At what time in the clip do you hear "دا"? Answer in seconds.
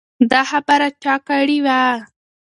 0.31-0.41